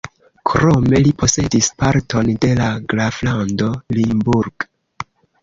Krome 0.51 1.01
li 1.07 1.11
posedi 1.19 1.61
parton 1.83 2.31
de 2.47 2.49
la 2.61 2.71
graflando 2.95 3.69
Limburg. 4.01 4.69